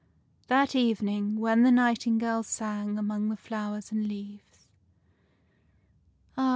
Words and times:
That 0.47 0.73
evening, 0.73 1.35
when 1.37 1.61
the 1.61 1.69
nightingale 1.71 2.41
sang 2.41 2.97
among 2.97 3.29
the 3.29 3.37
flowers 3.37 3.91
and 3.91 4.07
leaves," 4.07 4.65
Ah 6.39 6.49